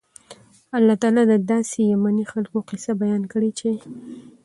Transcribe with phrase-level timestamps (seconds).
[0.77, 3.69] الله تعالی د داسي يَمَني خلکو قيصه بیانه کړي چې